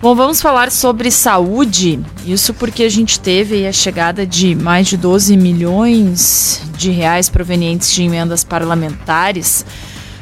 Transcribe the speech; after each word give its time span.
Bom, 0.00 0.14
vamos 0.14 0.42
falar 0.42 0.70
sobre 0.70 1.10
saúde. 1.10 1.98
Isso 2.26 2.52
porque 2.52 2.82
a 2.82 2.88
gente 2.88 3.18
teve 3.18 3.66
a 3.66 3.72
chegada 3.72 4.26
de 4.26 4.54
mais 4.54 4.86
de 4.86 4.96
12 4.96 5.34
milhões 5.38 6.60
de 6.76 6.90
reais 6.90 7.30
provenientes 7.30 7.90
de 7.90 8.02
emendas 8.02 8.44
parlamentares, 8.44 9.64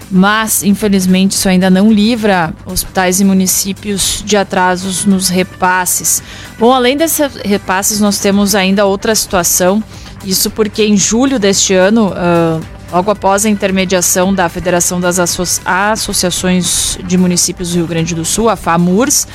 mas 0.08 0.62
infelizmente 0.62 1.32
isso 1.32 1.48
ainda 1.48 1.68
não 1.68 1.92
livra 1.92 2.54
hospitais 2.64 3.20
e 3.20 3.24
municípios 3.24 4.22
de 4.24 4.36
atrasos 4.36 5.04
nos 5.04 5.28
repasses. 5.28 6.22
Bom, 6.56 6.72
além 6.72 6.96
desses 6.96 7.34
repasses, 7.44 8.00
nós 8.00 8.20
temos 8.20 8.54
ainda 8.54 8.86
outra 8.86 9.12
situação. 9.12 9.82
Isso 10.24 10.50
porque 10.50 10.84
em 10.84 10.96
julho 10.96 11.36
deste 11.36 11.74
ano, 11.74 12.12
uh, 12.12 12.64
logo 12.92 13.10
após 13.10 13.44
a 13.44 13.50
intermediação 13.50 14.32
da 14.32 14.48
Federação 14.48 15.00
das 15.00 15.18
Asso 15.18 15.42
Associações 15.66 16.96
de 17.04 17.18
Municípios 17.18 17.70
do 17.70 17.78
Rio 17.78 17.86
Grande 17.88 18.14
do 18.14 18.24
Sul, 18.24 18.48
a 18.48 18.54
FAMURS, 18.54 19.26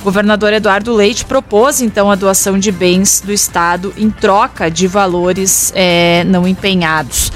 o 0.00 0.04
governador 0.04 0.52
Eduardo 0.52 0.94
Leite 0.94 1.24
propôs 1.24 1.80
então 1.80 2.10
a 2.10 2.14
doação 2.14 2.58
de 2.58 2.70
bens 2.70 3.20
do 3.20 3.32
Estado 3.32 3.92
em 3.96 4.10
troca 4.10 4.70
de 4.70 4.86
valores 4.86 5.72
é, 5.74 6.24
não 6.24 6.46
empenhados. 6.46 7.32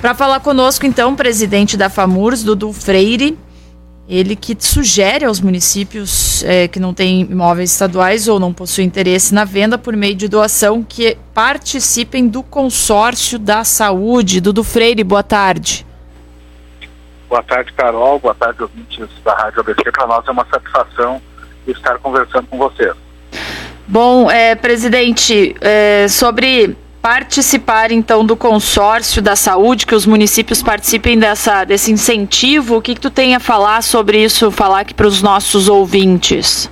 Para 0.00 0.14
falar 0.14 0.40
conosco, 0.40 0.86
então, 0.86 1.12
o 1.12 1.16
presidente 1.16 1.76
da 1.76 1.90
FAMURS, 1.90 2.44
Dudu 2.44 2.72
Freire, 2.72 3.36
ele 4.08 4.36
que 4.36 4.56
sugere 4.58 5.24
aos 5.24 5.40
municípios 5.40 6.44
é, 6.44 6.68
que 6.68 6.78
não 6.78 6.94
têm 6.94 7.22
imóveis 7.22 7.72
estaduais 7.72 8.28
ou 8.28 8.38
não 8.38 8.52
possuem 8.52 8.86
interesse 8.86 9.34
na 9.34 9.44
venda 9.44 9.76
por 9.76 9.96
meio 9.96 10.14
de 10.14 10.28
doação 10.28 10.82
que 10.82 11.18
participem 11.34 12.28
do 12.28 12.42
consórcio 12.42 13.38
da 13.38 13.64
saúde. 13.64 14.40
Dudu 14.40 14.62
Freire, 14.62 15.02
boa 15.02 15.24
tarde. 15.24 15.84
Boa 17.28 17.42
tarde, 17.42 17.72
Carol. 17.72 18.20
Boa 18.20 18.34
tarde, 18.34 18.62
ouvintes 18.62 19.08
da 19.24 19.34
Rádio 19.34 19.60
ABC. 19.60 19.90
Para 19.90 20.06
nós 20.06 20.26
é 20.28 20.30
uma 20.30 20.46
satisfação 20.46 21.20
estar 21.72 21.98
conversando 21.98 22.46
com 22.46 22.58
você. 22.58 22.92
Bom, 23.86 24.30
é, 24.30 24.54
presidente, 24.54 25.54
é, 25.60 26.08
sobre 26.08 26.76
participar 27.00 27.92
então 27.92 28.26
do 28.26 28.36
consórcio 28.36 29.22
da 29.22 29.36
saúde, 29.36 29.86
que 29.86 29.94
os 29.94 30.04
municípios 30.04 30.60
participem 30.60 31.16
dessa, 31.16 31.62
desse 31.62 31.92
incentivo, 31.92 32.78
o 32.78 32.82
que, 32.82 32.96
que 32.96 33.00
tu 33.00 33.12
tem 33.12 33.36
a 33.36 33.38
falar 33.38 33.80
sobre 33.82 34.24
isso, 34.24 34.50
falar 34.50 34.80
aqui 34.80 34.92
para 34.92 35.06
os 35.06 35.22
nossos 35.22 35.68
ouvintes? 35.68 36.68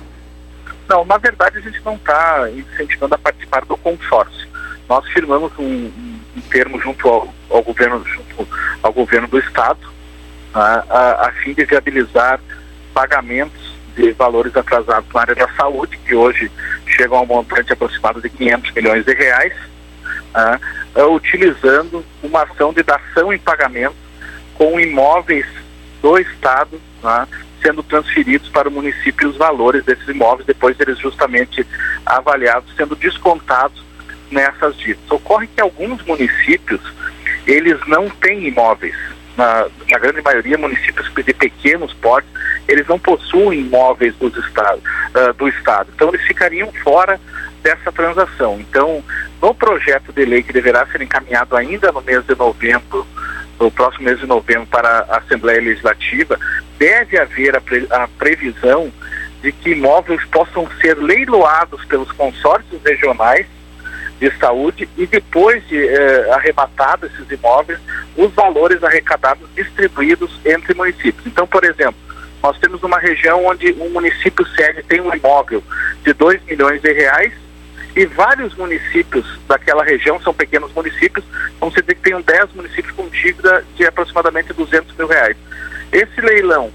Não, 0.89 1.05
na 1.05 1.17
verdade 1.17 1.57
a 1.57 1.61
gente 1.61 1.81
não 1.85 1.95
está 1.95 2.49
incentivando 2.51 3.15
a 3.15 3.17
participar 3.17 3.63
do 3.63 3.77
consórcio. 3.77 4.45
Nós 4.89 5.07
firmamos 5.07 5.53
um, 5.57 5.89
um, 6.35 6.41
termo 6.51 6.81
junto 6.81 7.07
ao, 7.07 7.33
ao, 7.49 7.63
governo, 7.63 8.03
junto 8.05 8.45
ao 8.83 8.91
governo 8.91 9.29
do 9.29 9.39
estado, 9.39 9.79
a, 10.53 10.83
a, 10.89 11.27
a 11.27 11.31
fim 11.31 11.53
de 11.53 11.63
viabilizar 11.63 12.41
pagamentos 12.93 13.64
de 13.95 14.11
valores 14.11 14.55
atrasados 14.55 15.11
na 15.13 15.21
área 15.21 15.35
da 15.35 15.47
saúde, 15.49 15.97
que 16.05 16.13
hoje 16.13 16.51
chegam 16.85 17.17
a 17.17 17.21
um 17.21 17.25
montante 17.25 17.73
aproximado 17.73 18.21
de 18.21 18.29
500 18.29 18.71
milhões 18.71 19.05
de 19.05 19.13
reais, 19.13 19.53
uh, 20.95 21.13
utilizando 21.13 22.05
uma 22.21 22.43
ação 22.43 22.73
de 22.73 22.83
dação 22.83 23.33
em 23.33 23.39
pagamento 23.39 23.95
com 24.55 24.79
imóveis 24.79 25.45
do 26.01 26.17
Estado, 26.17 26.75
uh, 27.03 27.27
sendo 27.61 27.81
transferidos 27.81 28.49
para 28.49 28.69
o 28.69 28.71
município 28.71 29.29
os 29.29 29.37
valores 29.37 29.83
desses 29.83 30.07
imóveis, 30.07 30.45
depois 30.45 30.79
eles 30.79 30.99
justamente 30.99 31.65
avaliados, 32.05 32.71
sendo 32.75 32.95
descontados 32.95 33.83
nessas 34.29 34.75
dívidas. 34.77 35.09
Ocorre 35.09 35.47
que 35.47 35.61
alguns 35.61 36.03
municípios, 36.03 36.81
eles 37.47 37.79
não 37.87 38.09
têm 38.09 38.47
imóveis, 38.47 38.95
na, 39.37 39.67
na 39.89 39.99
grande 39.99 40.21
maioria 40.21 40.57
municípios 40.57 41.11
de 41.13 41.33
pequenos 41.33 41.93
portes, 41.93 42.29
eles 42.67 42.87
não 42.87 42.99
possuem 42.99 43.61
imóveis 43.61 44.15
dos 44.15 44.35
estado, 44.37 44.79
uh, 44.79 45.33
do 45.33 45.47
Estado. 45.47 45.89
Então, 45.93 46.09
eles 46.09 46.25
ficariam 46.25 46.71
fora 46.83 47.19
dessa 47.61 47.91
transação. 47.91 48.59
Então, 48.59 49.03
no 49.41 49.53
projeto 49.53 50.11
de 50.13 50.25
lei 50.25 50.43
que 50.43 50.53
deverá 50.53 50.85
ser 50.87 51.01
encaminhado 51.01 51.55
ainda 51.55 51.91
no 51.91 52.01
mês 52.01 52.23
de 52.25 52.35
novembro, 52.35 53.05
no 53.59 53.71
próximo 53.71 54.05
mês 54.05 54.19
de 54.19 54.25
novembro, 54.25 54.67
para 54.67 55.05
a 55.09 55.17
Assembleia 55.17 55.61
Legislativa, 55.61 56.39
deve 56.77 57.17
haver 57.17 57.55
a, 57.55 57.61
pre 57.61 57.87
a 57.89 58.07
previsão 58.07 58.91
de 59.41 59.51
que 59.51 59.71
imóveis 59.71 60.23
possam 60.25 60.67
ser 60.81 60.97
leiloados 60.97 61.83
pelos 61.85 62.11
consórcios 62.11 62.81
regionais 62.83 63.45
de 64.19 64.31
saúde 64.37 64.89
e 64.97 65.05
depois 65.05 65.65
de 65.67 65.77
eh, 65.77 66.29
arrebatados 66.33 67.11
esses 67.13 67.29
imóveis, 67.31 67.79
os 68.15 68.31
valores 68.33 68.83
arrecadados 68.83 69.47
distribuídos 69.55 70.39
entre 70.45 70.73
municípios. 70.73 71.25
Então, 71.25 71.45
por 71.45 71.63
exemplo, 71.65 72.04
nós 72.45 72.59
temos 72.59 72.83
uma 72.83 72.99
região 72.99 73.43
onde 73.43 73.73
um 73.73 73.89
município 73.89 74.45
sede 74.49 74.83
tem 74.83 75.01
um 75.01 75.11
imóvel 75.15 75.63
de 76.03 76.13
2 76.13 76.43
milhões 76.43 76.79
de 76.79 76.93
reais 76.93 77.33
e 77.95 78.05
vários 78.05 78.53
municípios 78.53 79.25
daquela 79.47 79.83
região, 79.83 80.21
são 80.21 80.31
pequenos 80.31 80.71
municípios, 80.71 81.25
vamos 81.59 81.73
dizer 81.73 81.95
que 81.95 82.01
tem 82.01 82.21
10 82.21 82.53
municípios 82.53 82.93
com 82.93 83.07
dívida 83.09 83.65
de 83.75 83.83
aproximadamente 83.87 84.53
200 84.53 84.95
mil 84.95 85.07
reais. 85.07 85.35
Esse 85.91 86.21
leilão 86.21 86.71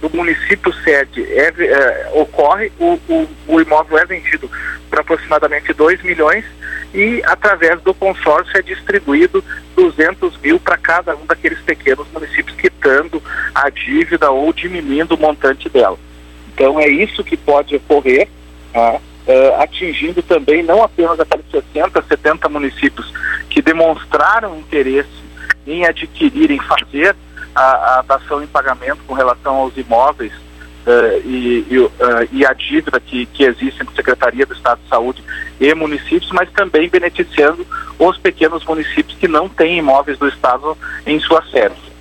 do 0.00 0.10
município 0.10 0.72
sede 0.82 1.22
é, 1.32 1.54
é, 1.56 2.10
ocorre, 2.14 2.72
o, 2.80 2.98
o, 3.08 3.28
o, 3.46 3.60
imóvel 3.60 3.98
é 3.98 4.04
vendido 4.04 4.50
por 4.90 4.98
aproximadamente 4.98 5.72
2 5.72 6.02
milhões 6.02 6.44
e 6.94 7.22
através 7.24 7.80
do 7.80 7.94
consórcio 7.94 8.56
é 8.56 8.62
distribuído 8.62 9.42
200 9.74 10.36
mil 10.38 10.60
para 10.60 10.76
cada 10.76 11.16
um 11.16 11.24
daqueles 11.24 11.58
pequenos 11.60 12.06
municípios 12.12 12.56
quitando 12.56 13.22
a 13.54 13.70
dívida 13.70 14.30
ou 14.30 14.52
diminuindo 14.52 15.14
o 15.14 15.18
montante 15.18 15.68
dela. 15.68 15.98
Então 16.52 16.78
é 16.78 16.88
isso 16.88 17.24
que 17.24 17.36
pode 17.36 17.76
ocorrer, 17.76 18.28
uh, 18.74 19.00
atingindo 19.60 20.22
também 20.22 20.62
não 20.62 20.82
apenas 20.82 21.18
aqueles 21.18 21.46
60, 21.50 22.02
70 22.02 22.48
municípios 22.48 23.12
que 23.48 23.62
demonstraram 23.62 24.58
interesse 24.58 25.22
em 25.66 25.86
adquirir, 25.86 26.50
em 26.50 26.60
fazer 26.60 27.16
a, 27.54 27.98
a 27.98 28.02
dação 28.02 28.42
em 28.42 28.46
pagamento 28.46 28.98
com 29.06 29.14
relação 29.14 29.54
aos 29.54 29.76
imóveis 29.76 30.32
uh, 30.86 31.22
e, 31.24 31.66
e, 31.70 31.78
uh, 31.78 31.90
e, 32.30 32.44
a 32.44 32.52
dívida 32.52 33.00
que, 33.00 33.26
que 33.26 33.44
existe 33.44 33.82
entre 33.82 33.94
Secretaria 33.94 34.46
do 34.46 34.54
Estado 34.54 34.80
de 34.82 34.88
Saúde 34.88 35.22
e 35.60 35.74
municípios, 35.74 36.30
mas 36.32 36.50
também 36.50 36.88
beneficiando 36.88 37.66
os 37.98 38.18
pequenos 38.18 38.64
municípios 38.64 39.16
que 39.18 39.28
não 39.28 39.48
têm 39.48 39.78
imóveis 39.78 40.18
do 40.18 40.28
Estado 40.28 40.76
em 41.06 41.20
sua 41.20 41.42
sede. 41.50 41.92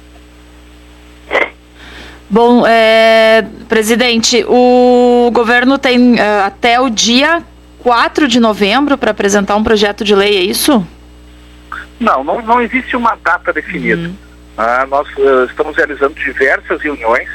Bom, 2.30 2.66
é, 2.66 3.46
presidente, 3.68 4.46
o 4.48 5.30
governo 5.34 5.78
tem 5.78 6.14
uh, 6.14 6.46
até 6.46 6.80
o 6.80 6.90
dia 6.90 7.44
4 7.80 8.28
de 8.28 8.40
novembro 8.40 8.98
para 8.98 9.12
apresentar 9.12 9.56
um 9.58 9.64
projeto 9.64 10.04
de 10.04 10.16
lei, 10.16 10.38
é 10.38 10.42
isso? 10.42 10.86
Não, 12.00 12.24
não, 12.24 12.42
não 12.42 12.62
existe 12.62 12.96
uma 12.96 13.18
data 13.24 13.52
definida. 13.52 14.08
Uhum. 14.08 14.16
Ah, 14.58 14.86
nós 14.90 15.08
estamos 15.50 15.76
realizando 15.76 16.14
diversas 16.14 16.82
reuniões. 16.82 17.30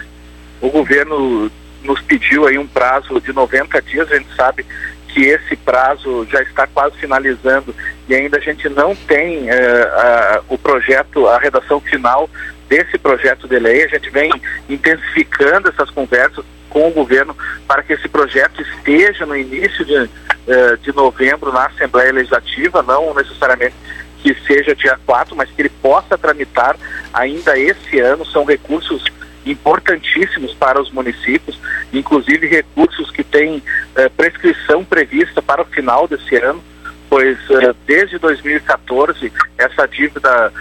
O 0.61 0.71
governo 0.71 1.51
nos 1.83 2.01
pediu 2.03 2.47
aí 2.47 2.59
um 2.59 2.67
prazo 2.67 3.21
de 3.21 3.33
90 3.33 3.81
dias. 3.83 4.11
A 4.11 4.17
gente 4.17 4.35
sabe 4.35 4.67
que 5.09 5.25
esse 5.25 5.57
prazo 5.57 6.27
já 6.31 6.43
está 6.43 6.67
quase 6.67 6.97
finalizando 6.99 7.75
e 8.09 8.15
ainda 8.15 8.37
a 8.37 8.41
gente 8.41 8.69
não 8.69 8.95
tem 8.95 9.45
uh, 9.45 10.45
o 10.49 10.59
projeto, 10.59 11.27
a 11.27 11.39
redação 11.39 11.81
final 11.81 12.29
desse 12.69 12.99
projeto 12.99 13.49
de 13.49 13.59
lei. 13.59 13.85
A 13.85 13.89
gente 13.89 14.11
vem 14.11 14.31
intensificando 14.69 15.69
essas 15.69 15.91
conversas 15.91 16.45
com 16.69 16.89
o 16.89 16.93
governo 16.93 17.35
para 17.67 17.83
que 17.83 17.95
esse 17.95 18.09
projeto 18.09 18.61
esteja 18.61 19.25
no 19.25 19.37
início 19.37 19.85
de, 19.85 19.97
uh, 19.97 20.77
de 20.83 20.93
novembro 20.95 21.53
na 21.53 21.67
Assembleia 21.67 22.13
Legislativa, 22.13 22.83
não 22.83 23.15
necessariamente 23.15 23.75
que 24.23 24.35
seja 24.47 24.75
dia 24.75 24.99
4, 25.07 25.37
mas 25.37 25.49
que 25.51 25.63
ele 25.63 25.69
possa 25.69 26.19
tramitar 26.19 26.77
ainda 27.15 27.59
esse 27.59 28.01
ano. 28.01 28.27
São 28.27 28.45
recursos 28.45 29.05
importantíssimos 29.47 30.53
para 30.55 30.81
os 30.81 30.91
municípios, 30.91 31.59
inclusive 31.93 32.47
recursos 32.47 33.11
que 33.11 33.23
têm 33.23 33.59
uh, 33.59 34.11
prescrição 34.17 34.85
prevista 34.85 35.41
para 35.41 35.63
o 35.63 35.67
final 35.67 36.09
desse 36.09 36.37
ano, 36.37 36.63
pois 37.09 37.39
uh, 37.51 37.75
desde 37.87 38.19
2014 38.19 39.33
essa 39.57 39.87
dívida 39.87 40.53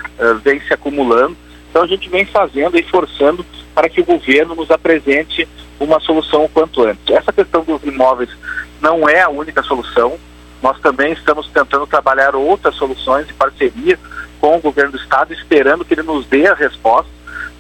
vem 0.44 0.62
se 0.62 0.74
acumulando 0.74 1.36
então 1.76 1.84
a 1.84 1.88
gente 1.88 2.08
vem 2.08 2.24
fazendo 2.24 2.80
e 2.80 2.84
forçando 2.84 3.46
para 3.74 3.90
que 3.90 4.00
o 4.00 4.06
governo 4.06 4.56
nos 4.56 4.72
apresente 4.72 5.46
uma 5.78 6.00
solução 6.00 6.46
o 6.46 6.50
quanto 6.50 6.82
antes. 6.82 7.14
Essa 7.14 7.34
questão 7.34 7.66
dos 7.66 7.84
imóveis 7.84 8.30
não 8.80 9.10
é 9.10 9.20
a 9.20 9.28
única 9.28 9.62
solução. 9.62 10.18
Nós 10.64 10.80
também 10.80 11.12
estamos 11.12 11.50
tentando 11.50 11.86
trabalhar 11.86 12.34
outras 12.34 12.76
soluções 12.76 13.30
em 13.30 13.34
parceria 13.34 14.00
com 14.40 14.56
o 14.56 14.62
governo 14.62 14.94
do 14.94 14.98
estado, 14.98 15.34
esperando 15.34 15.84
que 15.84 15.94
ele 15.94 16.04
nos 16.04 16.26
dê 16.28 16.48
a 16.48 16.54
resposta, 16.54 17.12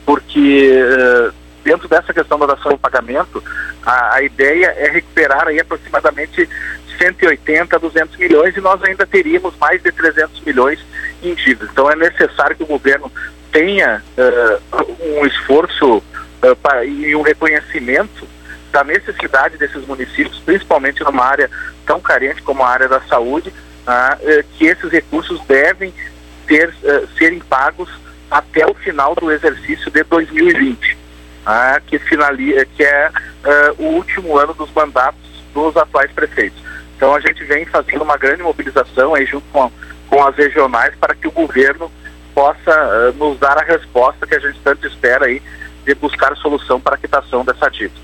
porque 0.06 0.72
uh, 0.72 1.34
dentro 1.63 1.88
dessa 1.88 2.13
questão 2.13 2.38
da 2.38 2.46
dação 2.46 2.74
de 2.74 2.78
pagamento, 2.78 3.44
a, 3.84 4.16
a, 4.16 4.22
ideia 4.22 4.68
é 4.78 4.90
recuperar 4.90 5.48
aí 5.48 5.60
aproximadamente 5.60 6.48
180 6.98 7.75
a 7.75 7.80
200 7.80 8.16
milhões 8.18 8.56
e 8.56 8.62
nós 8.62 8.81
ainda 8.84 9.06
teríamos 9.06 9.57
mais 9.57 9.81
de 9.81 9.92
300 9.92 10.42
milhões 10.42 10.80
em 11.24 11.34
dívidas. 11.34 11.69
Então 11.72 11.90
é 11.90 11.96
necessário 11.96 12.56
que 12.56 12.63
o 12.63 12.68
governo 12.68 13.12
tenha 13.52 14.04
uh, 14.18 15.19
um 15.19 15.25
esforço 15.25 15.98
uh, 15.98 16.56
pra, 16.62 16.86
e 16.86 17.16
um 17.16 17.22
reconhecimento 17.22 18.28
da 18.72 18.84
necessidade 18.84 19.58
desses 19.58 19.88
municípios, 19.88 20.40
principalmente 20.40 21.04
numa 21.04 21.24
área 21.24 21.50
tão 21.86 22.00
carente 22.00 22.42
como 22.42 22.62
a 22.62 22.69
área 22.69 22.90
da 22.90 23.00
saúde, 23.01 23.54
eh, 23.88 24.44
que 24.58 24.66
esses 24.66 24.92
recursos 24.92 25.40
devem 25.46 25.94
ter, 26.46 26.69
uh, 26.69 27.08
serem 27.18 27.40
pagos 27.40 27.90
até 28.30 28.66
o 28.66 28.74
final 28.74 29.16
do 29.16 29.31
exercício 29.31 29.92
de 29.92 30.04
2020, 30.04 30.98
ah, 31.45 31.80
que, 31.86 32.00
finaliza, 32.00 32.66
que 32.66 32.83
é 32.83 33.10
uh, 33.10 33.83
o 33.83 33.86
último 33.95 34.38
ano 34.38 34.54
dos 34.54 34.72
mandatos 34.72 35.22
dos 35.54 35.75
atuais 35.77 36.12
prefeitos. 36.12 36.62
Então 36.95 37.13
a 37.13 37.19
gente 37.19 37.44
vem 37.44 37.66
fazendo 37.66 38.04
uma 38.04 38.18
grande 38.18 38.42
mobilização 38.42 39.13
aí 39.13 39.25
junto 39.25 39.45
com, 39.51 39.72
com 40.10 40.25
as 40.25 40.36
regionais 40.36 40.94
para 41.00 41.13
que 41.13 41.27
o 41.27 41.31
governo 41.31 41.92
possa 42.33 42.72
uh, 42.72 43.18
nos 43.18 43.39
dar 43.39 43.57
a 43.57 43.63
resposta 43.63 44.25
que 44.25 44.36
a 44.36 44.39
gente 44.39 44.60
tanto 44.63 44.88
espera 44.88 45.25
aí 45.25 45.42
de 45.86 45.94
buscar 45.95 46.36
solução 46.38 46.80
para 46.81 46.95
a 46.95 46.98
quitação 46.98 47.45
dessa 47.45 47.69
dívida. 47.69 48.01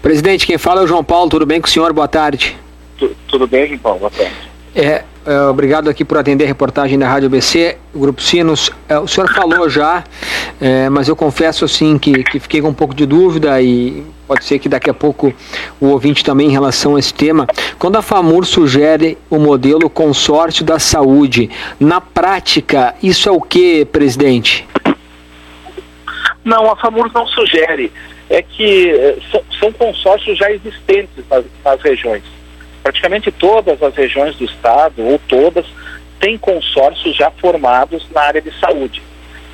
Presidente, 0.00 0.46
quem 0.46 0.56
fala 0.56 0.80
é 0.80 0.84
o 0.84 0.86
João 0.86 1.02
Paulo, 1.02 1.28
tudo 1.28 1.44
bem 1.44 1.60
com 1.60 1.66
o 1.66 1.70
senhor? 1.70 1.92
Boa 1.92 2.08
tarde. 2.08 2.56
Tu, 2.96 3.14
tudo 3.26 3.46
bem, 3.46 3.66
João 3.66 3.78
Paulo? 3.78 3.98
Boa 4.00 4.10
tarde. 4.10 4.47
É, 4.74 5.02
é, 5.26 5.40
obrigado 5.42 5.90
aqui 5.90 6.04
por 6.04 6.16
atender 6.16 6.44
a 6.44 6.46
reportagem 6.46 6.98
da 6.98 7.08
Rádio 7.08 7.28
BC, 7.28 7.76
Grupo 7.94 8.22
Sinos. 8.22 8.70
É, 8.88 8.98
o 8.98 9.06
senhor 9.06 9.28
falou 9.32 9.68
já, 9.68 10.02
é, 10.60 10.88
mas 10.88 11.08
eu 11.08 11.14
confesso 11.14 11.66
assim 11.66 11.98
que, 11.98 12.24
que 12.24 12.40
fiquei 12.40 12.62
com 12.62 12.68
um 12.68 12.74
pouco 12.74 12.94
de 12.94 13.04
dúvida 13.04 13.60
e 13.60 14.04
pode 14.26 14.44
ser 14.44 14.58
que 14.58 14.68
daqui 14.68 14.88
a 14.88 14.94
pouco 14.94 15.34
o 15.80 15.88
ouvinte 15.88 16.24
também 16.24 16.48
em 16.48 16.50
relação 16.50 16.96
a 16.96 16.98
esse 16.98 17.12
tema. 17.12 17.46
Quando 17.78 17.96
a 17.96 18.02
FAMUR 18.02 18.46
sugere 18.46 19.18
o 19.28 19.38
modelo 19.38 19.90
consórcio 19.90 20.64
da 20.64 20.78
saúde, 20.78 21.50
na 21.78 22.00
prática, 22.00 22.94
isso 23.02 23.28
é 23.28 23.32
o 23.32 23.40
que, 23.40 23.84
presidente? 23.84 24.66
Não, 26.44 26.70
a 26.70 26.76
FAMUR 26.76 27.10
não 27.14 27.26
sugere. 27.26 27.92
É 28.30 28.42
que 28.42 28.90
é, 28.90 29.18
são, 29.58 29.72
consórcios 29.72 30.38
já 30.38 30.50
existentes 30.50 31.24
nas, 31.30 31.44
nas 31.64 31.80
regiões 31.82 32.22
praticamente 32.88 33.30
todas 33.30 33.82
as 33.82 33.94
regiões 33.94 34.34
do 34.36 34.46
estado, 34.46 35.04
ou 35.04 35.18
todas, 35.28 35.66
têm 36.18 36.38
consórcios 36.38 37.14
já 37.14 37.30
formados 37.30 38.02
na 38.10 38.22
área 38.22 38.40
de 38.40 38.50
saúde. 38.58 39.02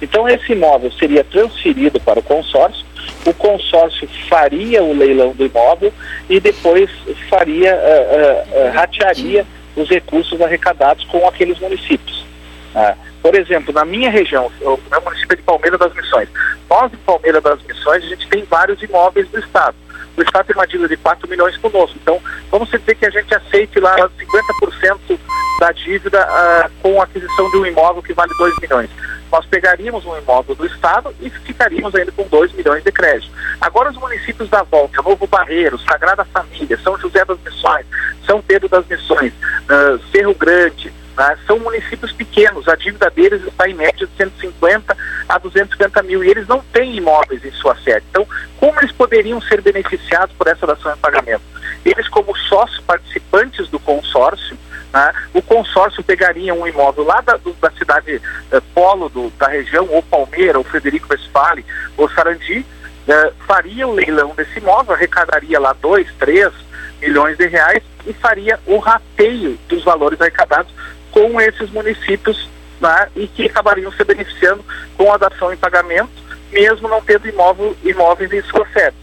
Então, 0.00 0.28
esse 0.28 0.52
imóvel 0.52 0.92
seria 0.92 1.24
transferido 1.24 1.98
para 1.98 2.20
o 2.20 2.22
consórcio, 2.22 2.86
o 3.26 3.34
consórcio 3.34 4.08
faria 4.28 4.84
o 4.84 4.96
leilão 4.96 5.32
do 5.32 5.44
imóvel 5.44 5.92
e 6.30 6.38
depois 6.38 6.88
faria, 7.28 7.74
uh, 7.74 7.78
uh, 7.78 8.68
uh, 8.68 8.72
ratearia 8.72 9.44
os 9.74 9.88
recursos 9.88 10.40
arrecadados 10.40 11.04
com 11.06 11.26
aqueles 11.26 11.58
municípios. 11.58 12.24
Ah, 12.72 12.94
por 13.20 13.34
exemplo, 13.34 13.74
na 13.74 13.84
minha 13.84 14.10
região, 14.10 14.48
o 14.60 14.78
meu 14.90 15.02
município 15.02 15.32
é 15.32 15.36
de 15.36 15.42
Palmeira 15.42 15.76
das 15.76 15.92
Missões. 15.92 16.28
Nós, 16.70 16.92
em 16.92 16.96
Palmeira 16.98 17.40
das 17.40 17.60
Missões, 17.64 18.04
a 18.04 18.06
gente 18.06 18.28
tem 18.28 18.44
vários 18.44 18.80
imóveis 18.80 19.28
do 19.28 19.40
Estado 19.40 19.74
o 20.16 20.22
Estado 20.22 20.46
tem 20.46 20.56
uma 20.56 20.66
dívida 20.66 20.88
de 20.88 20.96
4 20.96 21.28
milhões 21.28 21.56
conosco. 21.56 21.96
Então, 22.00 22.20
vamos 22.50 22.68
dizer 22.70 22.94
que 22.94 23.06
a 23.06 23.10
gente 23.10 23.34
aceite 23.34 23.80
lá 23.80 23.96
50% 23.96 25.18
da 25.60 25.72
dívida 25.72 26.26
uh, 26.26 26.70
com 26.82 27.00
a 27.00 27.04
aquisição 27.04 27.50
de 27.50 27.56
um 27.56 27.66
imóvel 27.66 28.02
que 28.02 28.12
vale 28.12 28.32
2 28.38 28.58
milhões. 28.60 28.90
Nós 29.30 29.44
pegaríamos 29.46 30.04
um 30.04 30.16
imóvel 30.16 30.54
do 30.54 30.66
Estado 30.66 31.14
e 31.20 31.28
ficaríamos 31.30 31.94
ainda 31.94 32.12
com 32.12 32.24
2 32.28 32.52
milhões 32.52 32.84
de 32.84 32.92
crédito. 32.92 33.32
Agora, 33.60 33.90
os 33.90 33.96
municípios 33.96 34.48
da 34.48 34.62
volta, 34.62 35.02
Novo 35.02 35.26
Barreiro, 35.26 35.78
Sagrada 35.78 36.24
Família, 36.24 36.78
São 36.82 36.98
José 36.98 37.24
das 37.24 37.38
Missões, 37.40 37.86
São 38.26 38.40
Pedro 38.40 38.68
das 38.68 38.86
Missões, 38.86 39.32
uh, 39.32 39.98
Cerro 40.12 40.34
Grande, 40.34 40.92
né? 41.16 41.38
São 41.46 41.58
municípios 41.58 42.12
pequenos, 42.12 42.68
a 42.68 42.74
dívida 42.74 43.10
deles 43.10 43.42
está 43.44 43.68
em 43.68 43.74
média 43.74 44.06
de 44.06 44.16
150 44.16 44.96
a 45.28 45.38
250 45.38 46.02
mil 46.02 46.24
e 46.24 46.30
eles 46.30 46.46
não 46.46 46.60
têm 46.72 46.96
imóveis 46.96 47.44
em 47.44 47.52
sua 47.52 47.76
sede. 47.76 48.04
Então, 48.10 48.26
como 48.58 48.78
eles 48.80 48.92
poderiam 48.92 49.40
ser 49.40 49.60
beneficiados 49.60 50.34
por 50.36 50.46
essa 50.46 50.66
dação 50.66 50.92
em 50.92 50.98
pagamento? 50.98 51.42
Eles, 51.84 52.08
como 52.08 52.36
sócios 52.36 52.80
participantes 52.80 53.68
do 53.68 53.78
consórcio, 53.78 54.56
né? 54.92 55.12
o 55.32 55.42
consórcio 55.42 56.02
pegaria 56.02 56.54
um 56.54 56.66
imóvel 56.66 57.04
lá 57.04 57.20
da, 57.20 57.38
da 57.60 57.70
cidade 57.72 58.20
eh, 58.50 58.62
polo 58.74 59.08
do, 59.08 59.30
da 59.30 59.48
região, 59.48 59.86
ou 59.90 60.02
Palmeira, 60.02 60.58
ou 60.58 60.64
Frederico 60.64 61.08
Westphalen, 61.10 61.64
ou 61.96 62.08
Sarandi, 62.10 62.64
eh, 63.06 63.32
faria 63.46 63.86
o 63.86 63.92
leilão 63.92 64.34
desse 64.34 64.58
imóvel, 64.58 64.94
arrecadaria 64.94 65.60
lá 65.60 65.74
2, 65.74 66.08
3 66.18 66.52
milhões 67.00 67.36
de 67.36 67.46
reais 67.46 67.82
e 68.06 68.12
faria 68.14 68.58
o 68.66 68.78
rateio 68.78 69.58
dos 69.68 69.84
valores 69.84 70.20
arrecadados 70.20 70.72
com 71.14 71.40
esses 71.40 71.70
municípios 71.70 72.50
né, 72.80 73.06
e 73.14 73.28
que 73.28 73.46
acabariam 73.46 73.92
se 73.92 74.02
beneficiando 74.02 74.64
com 74.96 75.12
a 75.12 75.16
dação 75.16 75.52
em 75.52 75.56
pagamento, 75.56 76.10
mesmo 76.50 76.88
não 76.88 77.00
tendo 77.00 77.28
imóvel, 77.28 77.76
imóveis 77.84 78.32
em 78.32 78.42
suas 78.42 78.68
sedes. 78.72 78.98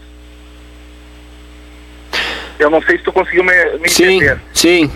Eu 2.58 2.68
não 2.68 2.82
sei 2.82 2.98
se 2.98 3.04
tu 3.04 3.12
conseguiu 3.12 3.42
me, 3.42 3.78
me 3.78 3.88
sim, 3.88 4.16
entender. 4.16 4.38
Sim, 4.52 4.92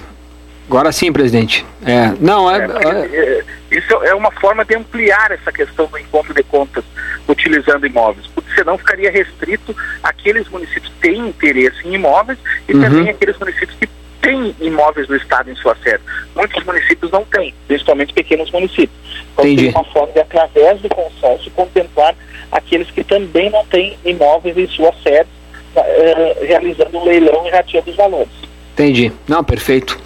Agora 0.69 0.91
sim, 0.91 1.13
presidente. 1.13 1.65
É, 1.85 2.13
não, 2.21 2.51
é, 2.51 2.59
é, 2.59 3.17
é, 3.17 3.45
Isso 3.71 3.95
é 4.03 4.13
uma 4.15 4.33
forma 4.33 4.65
de 4.65 4.75
ampliar 4.75 5.31
essa 5.31 5.53
questão 5.53 5.87
do 5.87 5.97
encontro 5.97 6.35
de 6.35 6.43
contas 6.43 6.85
utilizando 7.29 7.87
imóveis, 7.87 8.27
porque 8.35 8.53
senão 8.53 8.77
ficaria 8.77 9.11
restrito 9.11 9.75
aqueles 10.03 10.49
municípios 10.49 10.93
que 10.93 11.01
têm 11.01 11.29
interesse 11.29 11.87
em 11.87 11.95
imóveis 11.95 12.39
e 12.69 12.75
uhum. 12.75 12.81
também 12.81 13.09
aqueles 13.09 13.39
municípios 13.39 13.79
que 13.79 13.89
têm 14.21 14.57
imóveis 14.61 15.07
do 15.07 15.15
Estado 15.15 15.51
em 15.51 15.55
sua 15.55 15.77
sede. 15.85 16.03
Muitos 16.37 16.63
municípios 16.65 17.11
não 17.11 17.25
têm, 17.25 17.55
principalmente 17.67 18.13
pequenos 18.13 18.51
municípios. 18.51 18.91
Então, 19.33 19.45
tem 19.45 19.69
uma 19.71 19.85
forma 19.85 20.13
de, 20.13 20.21
através 20.21 20.81
do 20.83 20.89
consórcio, 20.91 21.51
contemplar 21.53 22.15
aqueles 22.53 22.91
que 22.91 23.03
também 23.03 23.49
não 23.49 23.65
têm 23.65 23.97
imóveis 24.05 24.57
em 24.57 24.69
sua 24.69 24.93
sede, 25.03 25.29
uh, 25.75 26.45
realizando 26.45 26.99
um 26.99 27.05
leilão 27.05 27.47
e 27.47 27.51
rateando 27.51 27.91
os 27.91 27.97
valores. 27.97 28.47
Entendi. 28.75 29.11
Não, 29.27 29.43
perfeito. 29.43 29.99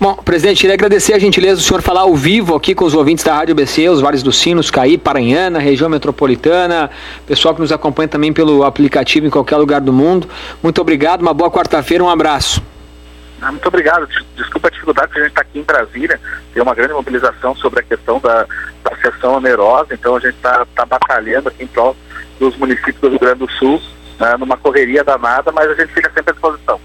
Bom, 0.00 0.14
presidente, 0.14 0.62
queria 0.62 0.72
agradecer 0.72 1.12
a 1.12 1.18
gentileza 1.18 1.56
do 1.56 1.62
senhor 1.62 1.82
falar 1.82 2.00
ao 2.00 2.16
vivo 2.16 2.54
aqui 2.54 2.74
com 2.74 2.86
os 2.86 2.94
ouvintes 2.94 3.22
da 3.22 3.34
Rádio 3.34 3.54
BC, 3.54 3.86
os 3.90 4.00
Vales 4.00 4.22
dos 4.22 4.38
Sinos, 4.38 4.70
Caí, 4.70 4.96
Paranhana, 4.96 5.58
região 5.58 5.90
metropolitana, 5.90 6.90
pessoal 7.26 7.54
que 7.54 7.60
nos 7.60 7.70
acompanha 7.70 8.08
também 8.08 8.32
pelo 8.32 8.64
aplicativo 8.64 9.26
em 9.26 9.30
qualquer 9.30 9.58
lugar 9.58 9.82
do 9.82 9.92
mundo. 9.92 10.26
Muito 10.62 10.80
obrigado, 10.80 11.20
uma 11.20 11.34
boa 11.34 11.50
quarta-feira, 11.50 12.02
um 12.02 12.08
abraço. 12.08 12.62
Ah, 13.44 13.52
muito 13.52 13.68
obrigado. 13.68 14.08
Desculpa 14.34 14.68
a 14.68 14.70
dificuldade 14.70 15.12
que 15.12 15.18
a 15.18 15.22
gente 15.22 15.32
está 15.32 15.42
aqui 15.42 15.58
em 15.58 15.62
Brasília. 15.62 16.18
Tem 16.54 16.62
uma 16.62 16.74
grande 16.74 16.94
mobilização 16.94 17.54
sobre 17.54 17.80
a 17.80 17.82
questão 17.82 18.18
da, 18.18 18.46
da 18.82 18.96
sessão 19.02 19.34
onerosa, 19.34 19.92
então 19.92 20.16
a 20.16 20.20
gente 20.20 20.36
está 20.36 20.66
tá 20.74 20.86
batalhando 20.86 21.50
aqui 21.50 21.64
em 21.64 21.66
prol 21.66 21.94
dos 22.40 22.56
municípios 22.56 22.98
do 23.02 23.10
Rio 23.10 23.18
Grande 23.18 23.40
do 23.40 23.50
Sul, 23.52 23.82
né, 24.18 24.34
numa 24.38 24.56
correria 24.56 25.04
danada, 25.04 25.52
mas 25.52 25.70
a 25.70 25.74
gente 25.74 25.92
fica 25.92 26.10
sempre 26.14 26.30
à 26.30 26.32
disposição. 26.32 26.80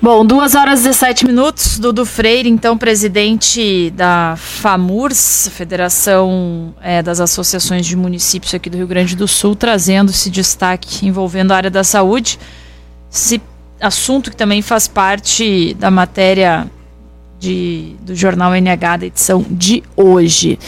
Bom, 0.00 0.24
duas 0.24 0.54
horas 0.54 0.80
e 0.80 0.84
17 0.84 1.26
minutos. 1.26 1.78
Dudu 1.78 2.06
Freire, 2.06 2.48
então 2.48 2.78
presidente 2.78 3.90
da 3.90 4.36
FAMURS, 4.38 5.50
Federação 5.52 6.74
é, 6.80 7.02
das 7.02 7.20
Associações 7.20 7.84
de 7.84 7.94
Municípios 7.94 8.54
aqui 8.54 8.70
do 8.70 8.78
Rio 8.78 8.86
Grande 8.86 9.14
do 9.14 9.28
Sul, 9.28 9.54
trazendo 9.54 10.10
esse 10.10 10.30
destaque 10.30 11.06
envolvendo 11.06 11.52
a 11.52 11.56
área 11.56 11.70
da 11.70 11.84
saúde. 11.84 12.38
Esse 13.12 13.42
assunto 13.80 14.30
que 14.30 14.36
também 14.36 14.62
faz 14.62 14.88
parte 14.88 15.74
da 15.74 15.90
matéria 15.90 16.66
de, 17.38 17.94
do 18.00 18.14
jornal 18.14 18.52
NH 18.54 18.96
da 18.98 19.06
edição 19.06 19.44
de 19.48 19.82
hoje. 19.96 20.58